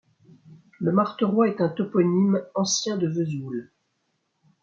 Le 0.79 0.91
Marteroy 0.91 1.49
est 1.49 1.61
un 1.61 1.69
toponyme 1.69 2.41
ancien 2.55 2.97
de 2.97 3.07
Vesoul. 3.07 3.71